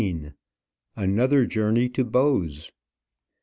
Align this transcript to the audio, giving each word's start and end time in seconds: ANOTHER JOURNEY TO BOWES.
ANOTHER 0.95 1.45
JOURNEY 1.45 1.89
TO 1.89 2.03
BOWES. 2.03 2.71